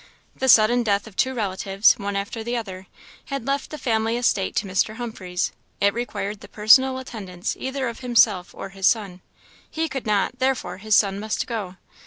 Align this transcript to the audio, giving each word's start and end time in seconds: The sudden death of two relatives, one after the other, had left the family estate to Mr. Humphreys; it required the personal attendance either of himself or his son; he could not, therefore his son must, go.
The 0.35 0.49
sudden 0.49 0.81
death 0.81 1.05
of 1.05 1.15
two 1.15 1.35
relatives, 1.35 1.93
one 1.99 2.15
after 2.15 2.43
the 2.43 2.57
other, 2.57 2.87
had 3.25 3.45
left 3.45 3.69
the 3.69 3.77
family 3.77 4.17
estate 4.17 4.55
to 4.55 4.65
Mr. 4.65 4.95
Humphreys; 4.95 5.51
it 5.79 5.93
required 5.93 6.39
the 6.39 6.47
personal 6.47 6.97
attendance 6.97 7.55
either 7.59 7.87
of 7.87 7.99
himself 7.99 8.55
or 8.55 8.69
his 8.69 8.87
son; 8.87 9.21
he 9.69 9.87
could 9.87 10.07
not, 10.07 10.39
therefore 10.39 10.77
his 10.79 10.95
son 10.95 11.19
must, 11.19 11.45
go. 11.45 11.75